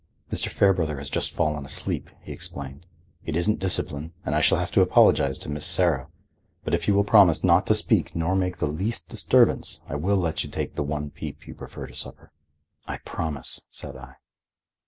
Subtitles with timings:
[0.31, 0.47] "Mr.
[0.49, 2.87] Fairbrother has just fallen asleep," he explained.
[3.23, 6.07] "It isn't discipline and I shall have to apologize to Miss Serra,
[6.63, 10.17] but if you will promise not to speak nor make the least disturbance I will
[10.17, 12.31] let you take the one peep you prefer to supper."
[12.87, 14.15] "I promise," said I.